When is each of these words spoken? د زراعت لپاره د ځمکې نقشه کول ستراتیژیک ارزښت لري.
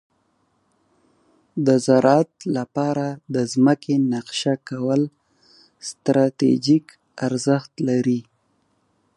د 1.65 1.67
زراعت 1.85 2.33
لپاره 2.57 3.07
د 3.35 3.35
ځمکې 3.53 3.95
نقشه 4.13 4.55
کول 4.69 5.01
ستراتیژیک 5.89 6.85
ارزښت 7.27 7.73
لري. 7.89 8.21